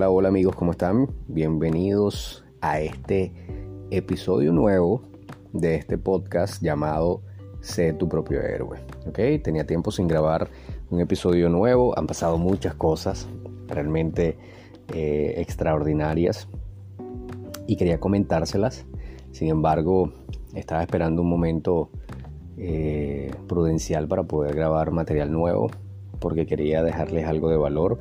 [0.00, 1.10] Hola, hola amigos, ¿cómo están?
[1.28, 3.34] Bienvenidos a este
[3.90, 5.02] episodio nuevo
[5.52, 7.20] de este podcast llamado
[7.60, 8.78] Sé tu propio héroe.
[9.06, 9.18] ¿Ok?
[9.44, 10.48] Tenía tiempo sin grabar
[10.88, 13.28] un episodio nuevo, han pasado muchas cosas
[13.68, 14.38] realmente
[14.94, 16.48] eh, extraordinarias
[17.66, 18.86] y quería comentárselas.
[19.32, 20.14] Sin embargo,
[20.54, 21.90] estaba esperando un momento
[22.56, 25.70] eh, prudencial para poder grabar material nuevo
[26.20, 27.98] porque quería dejarles algo de valor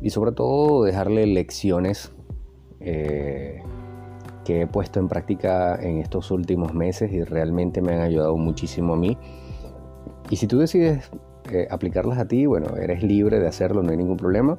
[0.00, 2.12] y sobre todo dejarle lecciones
[2.80, 3.62] eh,
[4.44, 8.94] que he puesto en práctica en estos últimos meses y realmente me han ayudado muchísimo
[8.94, 9.18] a mí.
[10.30, 11.10] Y si tú decides
[11.50, 14.58] eh, aplicarlas a ti, bueno, eres libre de hacerlo, no hay ningún problema.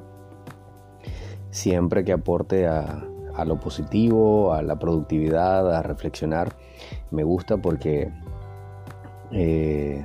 [1.50, 3.04] Siempre que aporte a,
[3.46, 6.56] lo positivo, a la productividad, a reflexionar,
[7.10, 8.10] me gusta porque
[9.30, 10.04] eh,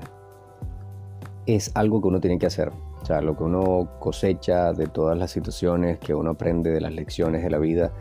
[1.46, 2.72] es algo que uno tiene que hacer.
[3.04, 6.94] O sea, lo que uno cosecha de todas las situaciones que uno aprende de las
[6.94, 7.92] lecciones de la vida,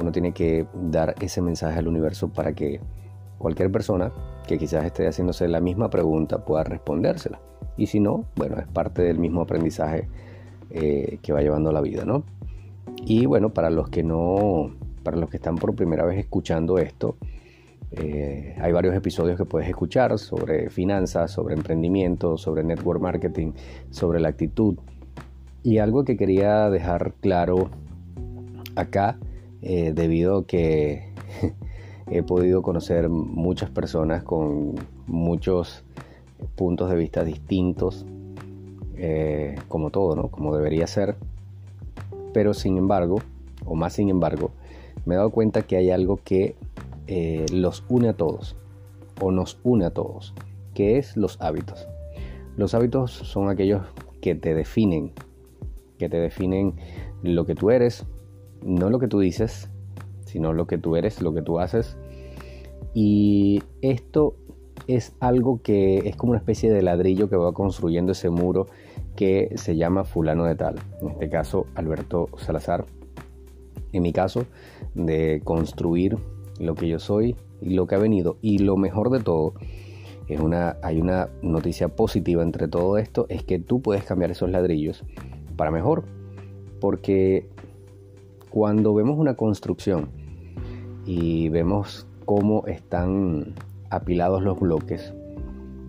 [0.00, 2.80] uno tiene que dar ese mensaje al universo para que
[3.38, 4.12] cualquier persona
[4.48, 7.40] que quizás esté haciéndose la misma pregunta pueda respondérsela.
[7.76, 10.08] Y si no, bueno, es parte del mismo aprendizaje
[10.70, 12.24] eh, que va llevando la vida, ¿no?
[12.96, 14.72] Y bueno, para los que no,
[15.04, 17.16] para los que están por primera vez escuchando esto,
[17.92, 23.52] eh, hay varios episodios que puedes escuchar sobre finanzas, sobre emprendimiento, sobre network marketing,
[23.90, 24.76] sobre la actitud.
[25.62, 27.70] Y algo que quería dejar claro
[28.76, 29.18] acá,
[29.62, 31.12] eh, debido a que
[32.10, 34.74] he podido conocer muchas personas con
[35.06, 35.82] muchos
[36.54, 38.06] puntos de vista distintos,
[38.96, 40.28] eh, como todo, ¿no?
[40.28, 41.16] Como debería ser.
[42.32, 43.16] Pero sin embargo,
[43.64, 44.50] o más sin embargo,
[45.06, 46.54] me he dado cuenta que hay algo que
[47.08, 48.54] eh, los une a todos
[49.20, 50.34] o nos une a todos,
[50.74, 51.88] que es los hábitos.
[52.56, 53.82] Los hábitos son aquellos
[54.20, 55.12] que te definen,
[55.98, 56.74] que te definen
[57.22, 58.04] lo que tú eres,
[58.62, 59.70] no lo que tú dices,
[60.26, 61.96] sino lo que tú eres, lo que tú haces.
[62.92, 64.36] Y esto
[64.86, 68.66] es algo que es como una especie de ladrillo que va construyendo ese muro
[69.16, 70.76] que se llama fulano de tal.
[71.00, 72.84] En este caso, Alberto Salazar.
[73.92, 74.44] En mi caso,
[74.94, 76.18] de construir
[76.58, 78.36] lo que yo soy y lo que ha venido.
[78.40, 79.54] Y lo mejor de todo,
[80.28, 84.50] es una, hay una noticia positiva entre todo esto, es que tú puedes cambiar esos
[84.50, 85.04] ladrillos
[85.56, 86.04] para mejor.
[86.80, 87.48] Porque
[88.50, 90.10] cuando vemos una construcción
[91.06, 93.54] y vemos cómo están
[93.90, 95.14] apilados los bloques,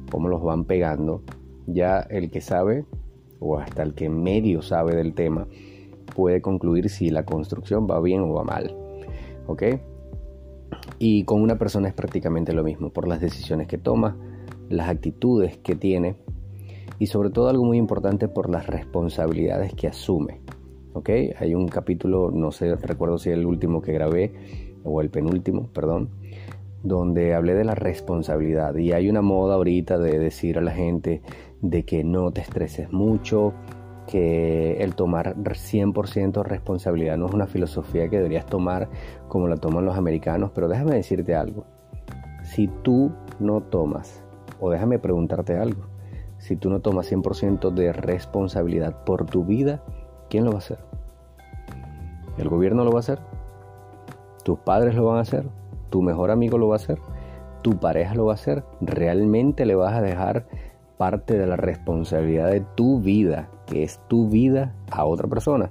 [0.09, 1.21] cómo los van pegando,
[1.67, 2.85] ya el que sabe,
[3.39, 5.47] o hasta el que medio sabe del tema,
[6.15, 8.75] puede concluir si la construcción va bien o va mal.
[9.47, 9.63] ¿Ok?
[10.97, 14.17] Y con una persona es prácticamente lo mismo, por las decisiones que toma,
[14.69, 16.15] las actitudes que tiene
[16.99, 20.41] y sobre todo algo muy importante por las responsabilidades que asume.
[20.93, 21.09] ¿Ok?
[21.39, 24.33] Hay un capítulo, no sé, recuerdo si el último que grabé
[24.83, 26.09] o el penúltimo, perdón,
[26.83, 31.21] donde hablé de la responsabilidad y hay una moda ahorita de decir a la gente
[31.61, 33.53] de que no te estreses mucho,
[34.09, 38.89] que el tomar 100% responsabilidad no es una filosofía que deberías tomar
[39.27, 41.65] como la toman los americanos, pero déjame decirte algo.
[42.41, 44.23] Si tú no tomas,
[44.59, 45.83] o déjame preguntarte algo,
[46.39, 49.83] si tú no tomas 100% de responsabilidad por tu vida,
[50.27, 50.79] ¿quién lo va a hacer?
[52.39, 53.19] ¿El gobierno lo va a hacer?
[54.43, 55.47] ¿Tus padres lo van a hacer?
[55.91, 56.97] ¿Tu mejor amigo lo va a hacer?
[57.61, 58.63] ¿Tu pareja lo va a hacer?
[58.81, 60.47] ¿Realmente le vas a dejar
[60.97, 65.69] parte de la responsabilidad de tu vida, que es tu vida, a otra persona.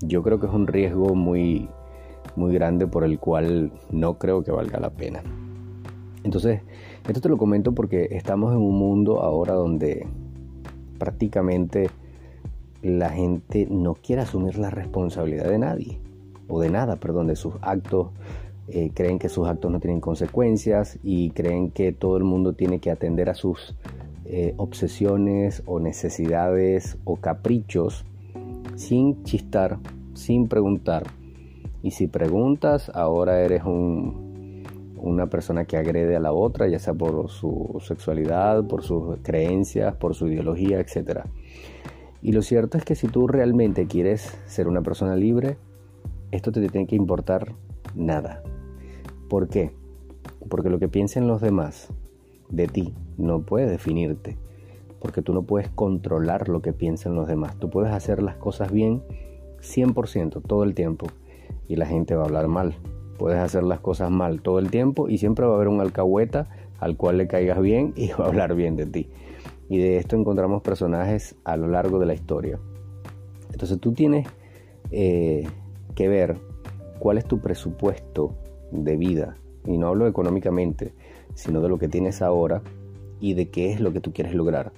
[0.00, 1.68] Yo creo que es un riesgo muy,
[2.34, 5.22] muy grande por el cual no creo que valga la pena.
[6.24, 6.60] Entonces,
[7.06, 10.06] esto te lo comento porque estamos en un mundo ahora donde
[10.98, 11.88] prácticamente
[12.82, 16.00] la gente no quiere asumir la responsabilidad de nadie,
[16.48, 18.08] o de nada, perdón, de sus actos.
[18.68, 22.80] Eh, creen que sus actos no tienen consecuencias y creen que todo el mundo tiene
[22.80, 23.76] que atender a sus
[24.28, 28.04] eh, obsesiones o necesidades o caprichos
[28.74, 29.78] sin chistar,
[30.14, 31.04] sin preguntar.
[31.82, 34.64] Y si preguntas, ahora eres un,
[34.96, 39.94] una persona que agrede a la otra, ya sea por su sexualidad, por sus creencias,
[39.94, 41.20] por su ideología, etc.
[42.20, 45.56] Y lo cierto es que si tú realmente quieres ser una persona libre,
[46.32, 47.52] esto te tiene que importar
[47.94, 48.42] nada.
[49.28, 49.70] ¿Por qué?
[50.48, 51.92] Porque lo que piensen los demás
[52.50, 54.36] de ti no puede definirte,
[55.00, 57.58] porque tú no puedes controlar lo que piensan los demás.
[57.58, 59.02] Tú puedes hacer las cosas bien
[59.60, 61.06] 100% todo el tiempo
[61.68, 62.74] y la gente va a hablar mal.
[63.18, 66.48] Puedes hacer las cosas mal todo el tiempo y siempre va a haber un alcahueta
[66.78, 69.08] al cual le caigas bien y va a hablar bien de ti.
[69.68, 72.58] Y de esto encontramos personajes a lo largo de la historia.
[73.50, 74.28] Entonces tú tienes
[74.90, 75.46] eh,
[75.94, 76.36] que ver
[76.98, 78.34] cuál es tu presupuesto
[78.70, 79.36] de vida.
[79.64, 80.92] Y no hablo económicamente,
[81.36, 82.62] sino de lo que tienes ahora
[83.20, 84.72] y de qué es lo que tú quieres lograr.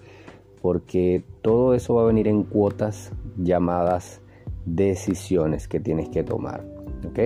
[0.60, 4.20] Porque todo eso va a venir en cuotas llamadas
[4.66, 6.66] decisiones que tienes que tomar.
[7.06, 7.19] ¿Ok?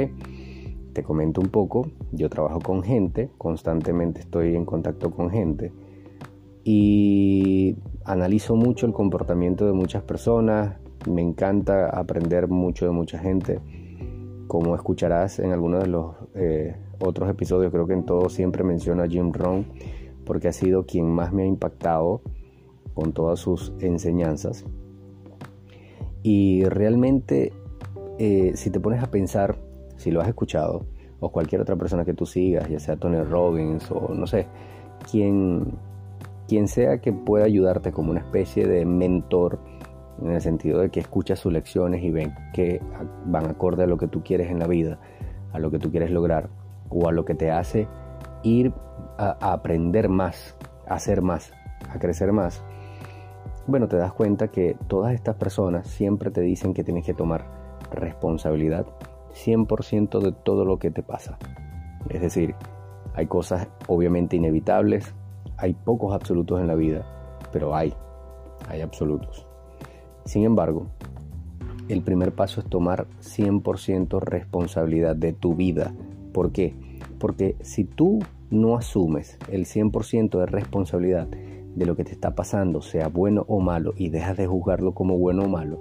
[0.93, 5.73] Te comento un poco, yo trabajo con gente, constantemente estoy en contacto con gente
[6.65, 10.77] y analizo mucho el comportamiento de muchas personas,
[11.09, 13.59] me encanta aprender mucho de mucha gente,
[14.47, 19.03] como escucharás en algunos de los eh, otros episodios, creo que en todos siempre menciono
[19.03, 19.67] a Jim Rohn,
[20.25, 22.23] porque ha sido quien más me ha impactado
[22.95, 24.65] con todas sus enseñanzas.
[26.23, 27.53] Y realmente,
[28.19, 29.57] eh, si te pones a pensar,
[29.97, 30.87] si lo has escuchado,
[31.21, 34.47] o cualquier otra persona que tú sigas, ya sea Tony Robbins o no sé,
[35.11, 35.75] quien,
[36.49, 39.61] quien sea que pueda ayudarte como una especie de mentor,
[40.21, 42.81] en el sentido de que escucha sus lecciones y ven que
[43.27, 45.01] van acorde a lo que tú quieres en la vida,
[45.53, 46.49] a lo que tú quieres lograr,
[46.95, 47.89] o a lo que te hace
[48.43, 48.73] ir
[49.19, 50.57] a, aprender más,
[50.87, 51.53] a hacer más,
[51.91, 52.63] a crecer más.
[53.67, 57.45] Bueno, te das cuenta que todas estas personas siempre te dicen que tienes que tomar
[57.93, 58.87] responsabilidad
[59.35, 61.39] 100% de todo lo que te pasa.
[62.09, 62.55] Es decir,
[63.15, 65.15] hay cosas obviamente inevitables,
[65.57, 67.05] hay pocos absolutos en la vida,
[67.53, 67.95] pero hay,
[68.69, 69.47] hay absolutos.
[70.25, 70.87] Sin embargo,
[71.89, 75.93] el primer paso es tomar 100% responsabilidad de tu vida.
[76.33, 76.75] ¿Por qué?
[77.23, 78.19] Porque si tú
[78.51, 83.61] no asumes el 100% de responsabilidad de lo que te está pasando, sea bueno o
[83.61, 85.79] malo, y dejas de juzgarlo como bueno o malo,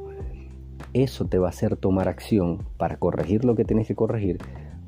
[0.94, 4.38] eso te va a hacer tomar acción para corregir lo que tienes que corregir,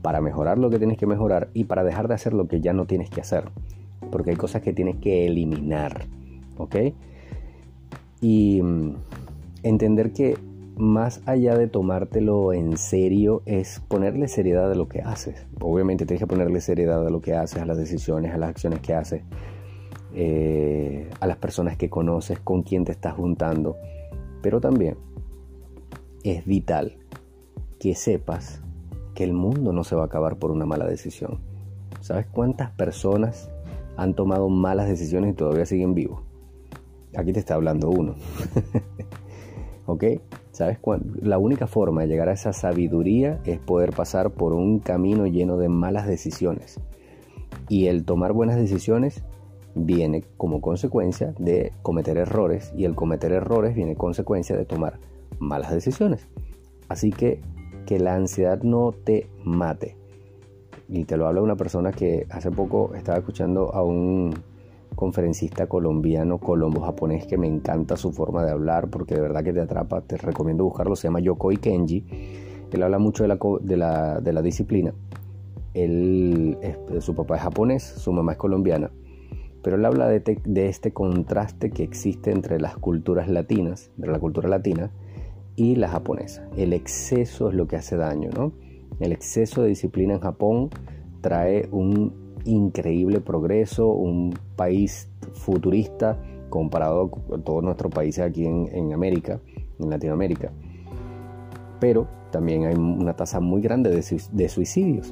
[0.04, 2.72] para mejorar lo que tienes que mejorar y para dejar de hacer lo que ya
[2.72, 3.46] no tienes que hacer.
[4.12, 6.06] Porque hay cosas que tienes que eliminar.
[6.58, 6.76] ¿Ok?
[8.22, 8.96] Y mm,
[9.64, 10.38] entender que
[10.76, 15.46] más allá de tomártelo en serio es ponerle seriedad a lo que haces.
[15.60, 18.80] Obviamente tienes que ponerle seriedad a lo que haces, a las decisiones, a las acciones
[18.80, 19.24] que haces,
[20.14, 23.78] eh, a las personas que conoces, con quién te estás juntando.
[24.42, 24.98] Pero también
[26.24, 26.98] es vital
[27.80, 28.62] que sepas
[29.14, 31.40] que el mundo no se va a acabar por una mala decisión.
[32.02, 33.50] ¿Sabes cuántas personas
[33.96, 36.22] han tomado malas decisiones y todavía siguen vivos?
[37.16, 38.16] Aquí te está hablando uno.
[39.86, 40.04] ¿Ok?
[40.54, 40.78] ¿Sabes
[41.20, 45.58] La única forma de llegar a esa sabiduría es poder pasar por un camino lleno
[45.58, 46.80] de malas decisiones.
[47.70, 49.24] Y el tomar buenas decisiones
[49.74, 55.00] viene como consecuencia de cometer errores y el cometer errores viene consecuencia de tomar
[55.40, 56.28] malas decisiones.
[56.88, 57.42] Así que
[57.88, 59.98] que la ansiedad no te mate.
[60.88, 64.36] Y te lo habla una persona que hace poco estaba escuchando a un
[64.96, 69.54] conferencista colombiano, colombo japonés, que me encanta su forma de hablar porque de verdad que
[69.54, 70.02] te atrapa.
[70.02, 70.96] Te recomiendo buscarlo.
[70.96, 72.06] Se llama Yokoi Kenji.
[72.72, 74.94] Él habla mucho de la, de la, de la disciplina.
[75.74, 76.58] Él,
[77.00, 78.92] su papá es japonés, su mamá es colombiana.
[79.62, 84.20] Pero él habla de, de este contraste que existe entre las culturas latinas, entre la
[84.20, 84.92] cultura latina
[85.56, 86.48] y la japonesa.
[86.58, 88.52] El exceso es lo que hace daño, ¿no?
[89.00, 90.70] El exceso de disciplina en Japón
[91.22, 96.20] trae un increíble progreso, un país futurista
[96.50, 99.40] comparado con todos nuestros países aquí en, América,
[99.80, 100.52] en Latinoamérica.
[101.80, 105.12] Pero también hay una tasa muy grande de, suicidios.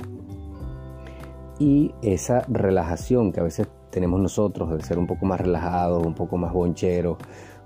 [1.57, 6.13] Y esa relajación que a veces tenemos nosotros de ser un poco más relajados, un
[6.13, 7.17] poco más boncheros,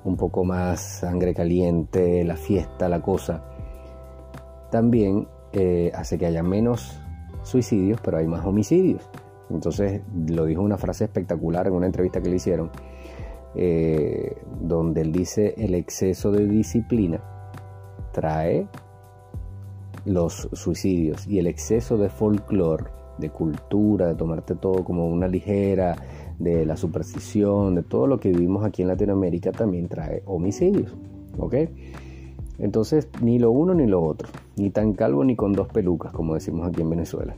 [0.03, 3.43] un poco más sangre caliente, la fiesta, la cosa,
[4.71, 6.99] también eh, hace que haya menos
[7.43, 9.09] suicidios, pero hay más homicidios.
[9.49, 12.71] Entonces lo dijo una frase espectacular en una entrevista que le hicieron,
[13.55, 17.21] eh, donde él dice el exceso de disciplina
[18.11, 18.67] trae
[20.05, 22.85] los suicidios y el exceso de folclore,
[23.17, 25.95] de cultura, de tomarte todo como una ligera,
[26.39, 30.95] de la superstición, de todo lo que vivimos aquí en Latinoamérica también trae homicidios.
[31.37, 31.55] ¿Ok?
[32.57, 36.33] Entonces, ni lo uno ni lo otro, ni tan calvo ni con dos pelucas, como
[36.33, 37.35] decimos aquí en Venezuela.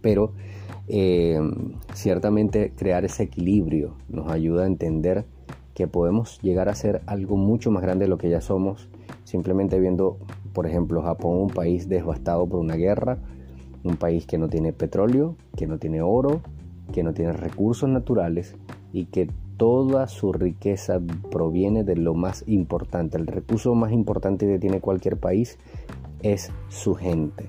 [0.00, 0.32] Pero
[0.92, 1.40] eh,
[1.94, 5.24] ciertamente crear ese equilibrio nos ayuda a entender
[5.72, 8.88] que podemos llegar a ser algo mucho más grande de lo que ya somos,
[9.22, 10.18] simplemente viendo,
[10.52, 13.18] por ejemplo, Japón, un país devastado por una guerra,
[13.84, 16.40] un país que no tiene petróleo, que no tiene oro,
[16.92, 18.56] que no tiene recursos naturales
[18.92, 23.16] y que toda su riqueza proviene de lo más importante.
[23.16, 25.56] El recurso más importante que tiene cualquier país
[26.22, 27.48] es su gente.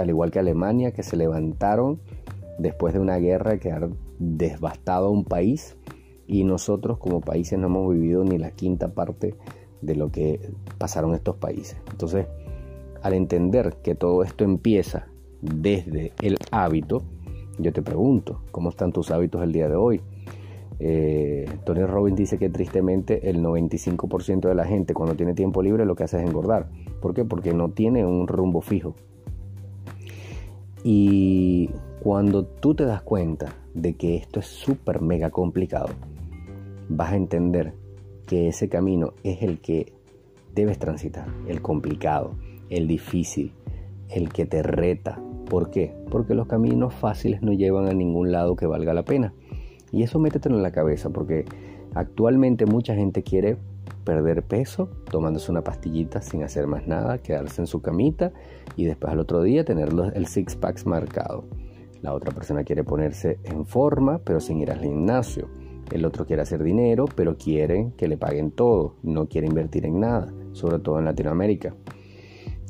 [0.00, 2.00] Al igual que Alemania, que se levantaron
[2.58, 3.88] después de una guerra que ha
[4.18, 5.76] devastado un país
[6.26, 9.34] y nosotros como países no hemos vivido ni la quinta parte
[9.80, 11.78] de lo que pasaron estos países.
[11.90, 12.26] Entonces,
[13.02, 15.06] al entender que todo esto empieza
[15.40, 17.02] desde el hábito,
[17.58, 20.00] yo te pregunto, ¿cómo están tus hábitos el día de hoy?
[20.80, 25.84] Eh, Tony Robbins dice que tristemente el 95% de la gente cuando tiene tiempo libre
[25.84, 26.68] lo que hace es engordar.
[27.00, 27.24] ¿Por qué?
[27.24, 28.94] Porque no tiene un rumbo fijo.
[30.84, 31.70] Y
[32.08, 35.90] cuando tú te das cuenta de que esto es súper mega complicado,
[36.88, 37.74] vas a entender
[38.26, 39.92] que ese camino es el que
[40.54, 42.30] debes transitar, el complicado,
[42.70, 43.52] el difícil,
[44.08, 45.20] el que te reta.
[45.50, 45.94] ¿Por qué?
[46.10, 49.34] Porque los caminos fáciles no llevan a ningún lado que valga la pena.
[49.92, 51.44] Y eso métetelo en la cabeza porque
[51.92, 53.58] actualmente mucha gente quiere
[54.04, 58.32] perder peso tomándose una pastillita sin hacer más nada, quedarse en su camita
[58.76, 61.44] y después al otro día tener el six packs marcado.
[62.02, 65.48] La otra persona quiere ponerse en forma pero sin ir al gimnasio.
[65.90, 70.00] El otro quiere hacer dinero pero quiere que le paguen todo, no quiere invertir en
[70.00, 71.74] nada, sobre todo en Latinoamérica.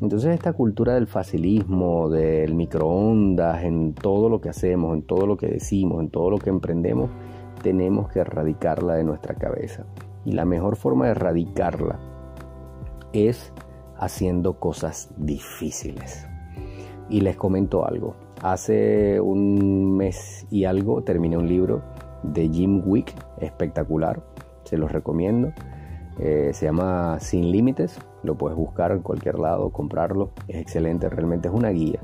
[0.00, 5.37] Entonces esta cultura del facilismo, del microondas, en todo lo que hacemos, en todo lo
[5.37, 7.11] que decimos, en todo lo que emprendemos,
[7.62, 9.87] tenemos que erradicarla de nuestra cabeza.
[10.25, 11.99] Y la mejor forma de erradicarla
[13.12, 13.52] es
[13.97, 16.26] haciendo cosas difíciles.
[17.11, 18.14] Y les comento algo.
[18.42, 21.83] Hace un mes y algo terminé un libro
[22.23, 24.23] de Jim Wick, espectacular,
[24.64, 25.52] se los recomiendo.
[26.21, 31.49] Eh, se llama Sin Límites, lo puedes buscar en cualquier lado, comprarlo, es excelente, realmente
[31.49, 32.00] es una guía.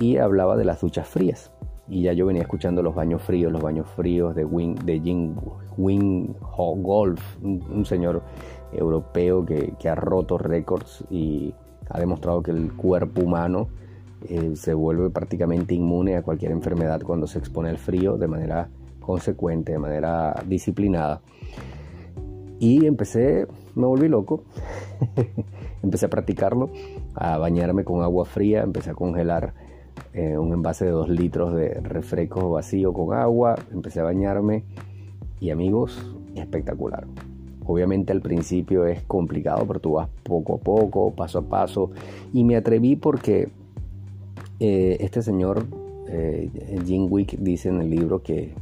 [0.00, 1.52] Y hablaba de las duchas frías.
[1.88, 5.34] Y ya yo venía escuchando los baños fríos, los baños fríos de, Wing, de Jim
[5.76, 8.22] Wing Golf, un, señor
[8.72, 11.54] europeo que, ha roto récords y
[11.88, 13.68] ha demostrado que el cuerpo humano
[14.28, 18.68] eh, se vuelve prácticamente inmune a cualquier enfermedad cuando se expone al frío de manera
[19.00, 21.20] consecuente, de manera disciplinada.
[22.58, 24.42] Y empecé, me volví loco,
[25.82, 26.70] empecé a practicarlo,
[27.14, 29.54] a bañarme con agua fría, empecé a congelar
[30.12, 34.64] eh, un envase de 2 litros de refresco vacío con agua, empecé a bañarme
[35.40, 37.06] y amigos, espectacular.
[37.64, 41.90] Obviamente al principio es complicado, pero tú vas poco a poco, paso a paso.
[42.32, 43.50] Y me atreví porque
[44.60, 45.66] eh, este señor,
[46.08, 46.50] eh,
[46.84, 48.54] Jim Wick, dice en el libro que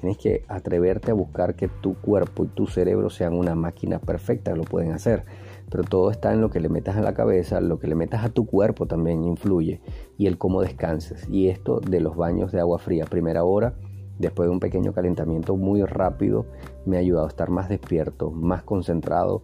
[0.00, 4.54] tienes que atreverte a buscar que tu cuerpo y tu cerebro sean una máquina perfecta,
[4.54, 5.24] lo pueden hacer.
[5.70, 8.24] Pero todo está en lo que le metas a la cabeza, lo que le metas
[8.24, 9.80] a tu cuerpo también influye
[10.18, 11.28] y el cómo descanses.
[11.28, 13.74] Y esto de los baños de agua fría, primera hora,
[14.18, 16.46] después de un pequeño calentamiento muy rápido,
[16.86, 19.42] me ha ayudado a estar más despierto, más concentrado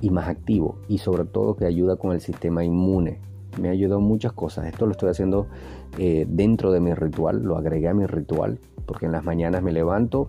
[0.00, 0.78] y más activo.
[0.88, 3.20] Y sobre todo que ayuda con el sistema inmune.
[3.60, 4.66] Me ha ayudado muchas cosas.
[4.66, 5.46] Esto lo estoy haciendo
[5.98, 9.72] eh, dentro de mi ritual, lo agregué a mi ritual porque en las mañanas me
[9.72, 10.28] levanto,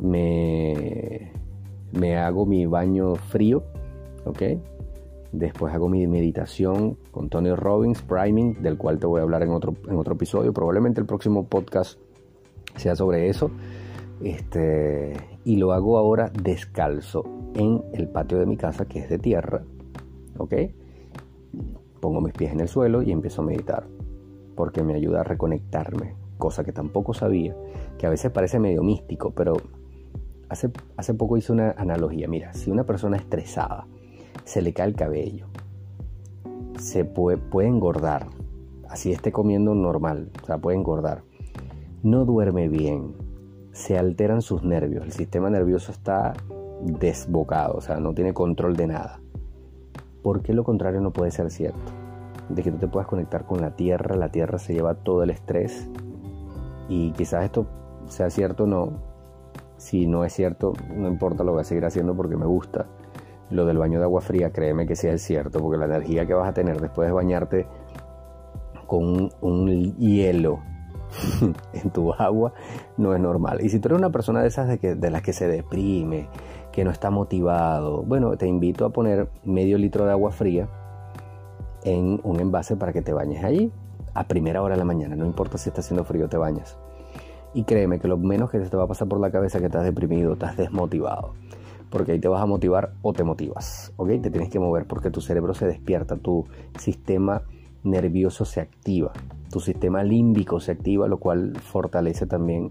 [0.00, 1.32] me,
[1.92, 3.64] me hago mi baño frío.
[5.32, 9.50] Después hago mi meditación con Tony Robbins, Priming, del cual te voy a hablar en
[9.50, 10.52] otro, en otro episodio.
[10.52, 11.98] Probablemente el próximo podcast
[12.76, 13.50] sea sobre eso.
[14.22, 15.12] Este,
[15.44, 17.24] y lo hago ahora descalzo
[17.54, 19.62] en el patio de mi casa, que es de tierra.
[20.38, 20.54] ¿Ok?
[22.00, 23.86] Pongo mis pies en el suelo y empiezo a meditar.
[24.54, 27.56] Porque me ayuda a reconectarme cosa que tampoco sabía,
[27.98, 29.54] que a veces parece medio místico, pero
[30.48, 32.28] hace, hace poco hice una analogía.
[32.28, 33.86] Mira, si una persona estresada
[34.44, 35.46] se le cae el cabello,
[36.78, 38.26] se puede, puede engordar,
[38.88, 41.22] así esté comiendo normal, o sea, puede engordar,
[42.02, 43.14] no duerme bien,
[43.72, 46.34] se alteran sus nervios, el sistema nervioso está
[46.82, 49.20] desbocado, o sea, no tiene control de nada.
[50.26, 51.92] ¿Por qué lo contrario no puede ser cierto?
[52.48, 55.30] De que tú te puedas conectar con la tierra, la tierra se lleva todo el
[55.30, 55.88] estrés
[56.88, 57.68] y quizás esto
[58.08, 58.88] sea cierto o no.
[59.76, 62.86] Si no es cierto, no importa, lo voy a seguir haciendo porque me gusta.
[63.50, 66.34] Lo del baño de agua fría, créeme que sí es cierto, porque la energía que
[66.34, 67.68] vas a tener después de bañarte
[68.88, 70.58] con un, hielo
[71.72, 72.52] en tu agua
[72.96, 73.60] no es normal.
[73.62, 76.28] Y si tú eres una persona de esas de, que, de las que se deprime,
[76.76, 80.68] que no está motivado, bueno, te invito a poner medio litro de agua fría
[81.84, 83.72] en un envase para que te bañes allí
[84.12, 86.76] a primera hora de la mañana, no importa si está haciendo frío, te bañas.
[87.54, 89.68] Y créeme que lo menos que te va a pasar por la cabeza es que
[89.68, 91.32] estás deprimido, estás desmotivado.
[91.88, 94.08] Porque ahí te vas a motivar o te motivas, ¿ok?
[94.20, 96.44] Te tienes que mover porque tu cerebro se despierta, tu
[96.78, 97.40] sistema
[97.84, 99.12] nervioso se activa,
[99.50, 102.70] tu sistema límbico se activa, lo cual fortalece también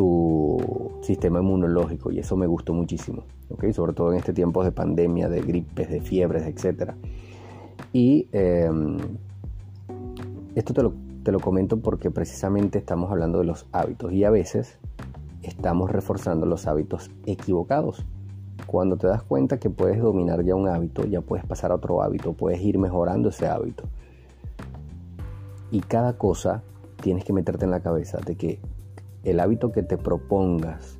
[0.00, 0.56] tu
[1.02, 3.70] sistema inmunológico y eso me gustó muchísimo, ¿ok?
[3.72, 6.92] Sobre todo en este tiempo de pandemia, de gripes, de fiebres, etc.
[7.92, 8.96] Y em,
[10.54, 14.30] esto te lo, te lo comento porque precisamente estamos hablando de los hábitos y a
[14.30, 14.78] veces
[15.42, 18.06] estamos reforzando los hábitos equivocados.
[18.66, 22.00] cuando te das cuenta que puedes dominar ya un hábito, ya puedes pasar a otro
[22.02, 23.84] hábito, puedes ir mejorando ese hábito.
[25.70, 26.62] Y cada cosa
[27.02, 28.60] tienes que meterte en la cabeza de que
[29.24, 30.98] el hábito que te propongas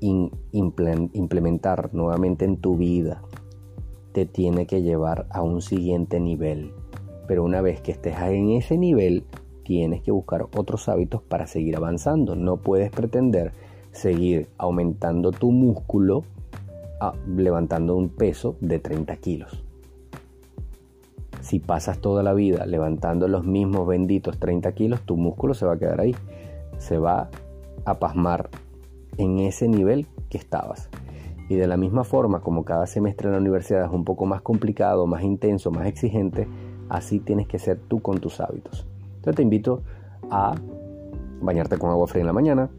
[0.00, 3.22] implementar nuevamente en tu vida
[4.12, 6.72] te tiene que llevar a un siguiente nivel.
[7.26, 9.24] Pero una vez que estés en ese nivel,
[9.64, 12.36] tienes que buscar otros hábitos para seguir avanzando.
[12.36, 13.52] No puedes pretender
[13.90, 16.22] seguir aumentando tu músculo
[17.00, 19.64] ah, levantando un peso de 30 kilos.
[21.40, 25.74] Si pasas toda la vida levantando los mismos benditos 30 kilos, tu músculo se va
[25.74, 26.14] a quedar ahí.
[26.78, 27.30] Se va
[27.84, 28.50] a pasmar
[29.16, 30.88] en ese nivel que estabas.
[31.48, 34.40] Y de la misma forma como cada semestre en la universidad es un poco más
[34.40, 36.48] complicado, más intenso, más exigente,
[36.88, 38.86] así tienes que ser tú con tus hábitos.
[39.16, 39.82] Entonces te invito
[40.30, 40.54] a
[41.40, 42.70] bañarte con agua fría en la mañana,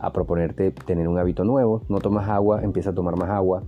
[0.00, 1.82] a proponerte tener un hábito nuevo.
[1.88, 3.62] No tomas agua, empieza a tomar más agua,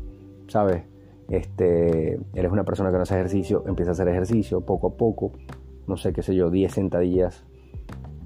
[0.48, 0.84] ¿sabes?
[1.28, 5.32] Este, eres una persona que no hace ejercicio, empieza a hacer ejercicio poco a poco,
[5.86, 7.44] no sé qué sé yo, 10 sentadillas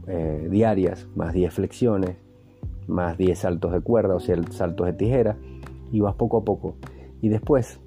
[0.07, 2.17] eh, diarias, más 10 flexiones,
[2.87, 5.37] más 10 saltos de cuerda o sea, saltos de tijera,
[5.91, 6.75] y vas poco a poco.
[7.21, 7.81] Y después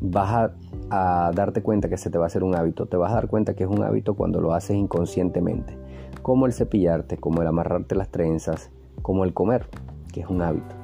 [0.00, 0.52] vas
[0.90, 2.86] a, a, darte cuenta que se te va a hacer un hábito.
[2.86, 5.76] Te vas a dar cuenta que es un hábito cuando lo haces inconscientemente.
[6.22, 8.70] Como el cepillarte, como el amarrarte las trenzas,
[9.02, 9.66] como el comer,
[10.12, 10.74] que es un hábito.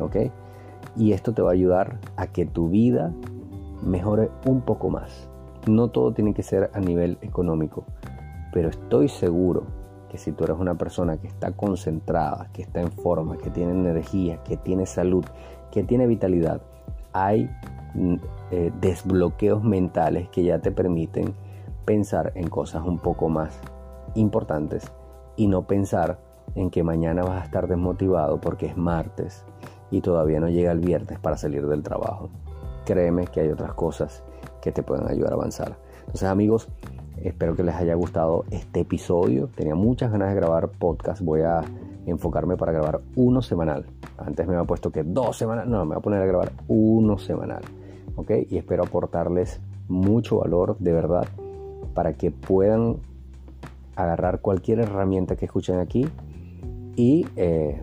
[0.00, 0.16] ¿Ok?
[0.96, 3.12] Y esto te va a ayudar a que tu vida
[3.84, 5.28] mejore un poco más.
[5.66, 7.84] No todo tiene que ser a nivel económico,
[8.54, 9.64] pero estoy seguro
[10.08, 13.72] que si tú eres una persona que está concentrada, que está en forma, que tiene
[13.72, 15.24] energía, que tiene salud,
[15.72, 16.62] que tiene vitalidad,
[17.12, 17.50] hay
[17.94, 18.14] mm,
[18.52, 21.34] eh, desbloqueos mentales que ya te permiten
[21.84, 23.58] pensar en cosas un poco más
[24.14, 24.84] importantes
[25.34, 26.20] y no pensar
[26.54, 29.44] en que mañana vas a estar desmotivado porque es martes
[29.90, 32.30] y todavía no llega el viernes para salir del trabajo.
[32.86, 34.22] Créeme que hay otras cosas
[34.62, 35.83] que te pueden ayudar a avanzar.
[36.06, 36.68] Entonces amigos,
[37.24, 39.48] Espero que les haya gustado este episodio.
[39.54, 41.22] Tenía muchas ganas de grabar podcast.
[41.22, 41.62] Voy a
[42.06, 43.86] enfocarme para grabar uno semanal.
[44.18, 45.66] Antes me había puesto que dos semanas.
[45.66, 47.62] No, me voy a poner a grabar uno semanal.
[48.16, 48.30] ¿Ok?
[48.50, 51.26] Y espero aportarles mucho valor de verdad
[51.94, 52.96] para que puedan
[53.96, 56.06] agarrar cualquier herramienta que escuchen aquí
[56.96, 57.80] y eh,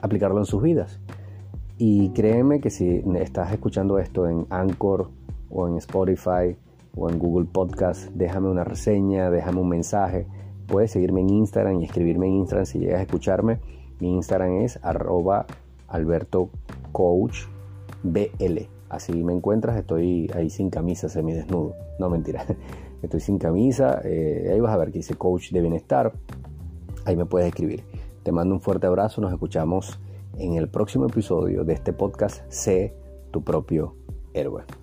[0.00, 1.00] aplicarlo en sus vidas.
[1.76, 5.08] Y créeme que si estás escuchando esto en Anchor
[5.50, 6.56] o en Spotify,
[6.96, 10.26] o en Google Podcast, déjame una reseña, déjame un mensaje.
[10.66, 13.58] Puedes seguirme en Instagram y escribirme en Instagram si llegas a escucharme.
[14.00, 15.46] Mi Instagram es arroba
[15.88, 16.50] alberto
[16.92, 17.42] coach
[18.02, 18.68] BL.
[18.88, 21.74] Así me encuentras, estoy ahí sin camisa, semidesnudo.
[21.98, 22.44] No, mentira.
[23.02, 24.00] Estoy sin camisa.
[24.04, 26.12] Eh, ahí vas a ver que dice coach de bienestar.
[27.04, 27.82] Ahí me puedes escribir.
[28.22, 29.20] Te mando un fuerte abrazo.
[29.20, 29.98] Nos escuchamos
[30.36, 32.94] en el próximo episodio de este podcast Sé
[33.30, 33.94] tu propio
[34.34, 34.79] héroe.